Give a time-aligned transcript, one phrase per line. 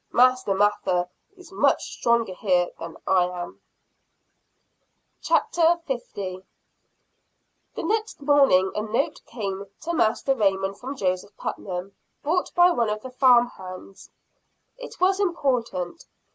[0.11, 1.07] Master Mather
[1.37, 3.61] is much stronger here than I am."
[5.21, 5.83] CHAPTER L.
[5.85, 6.45] Bringing Affairs to a Crisis.
[7.75, 12.89] The next morning a note came to Master Raymond from Joseph Putnam, brought by one
[12.89, 14.09] of the farm hands.
[14.75, 16.05] It was important.